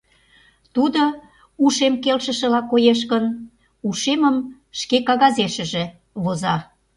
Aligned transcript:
Тудо, 0.75 1.03
ушем 1.63 1.93
келшышыла 2.03 2.61
коеш 2.71 2.99
гын, 3.11 3.25
ушемым 3.87 4.35
шке 4.79 4.97
кагазешыже 5.07 5.83
воза. 6.23 6.55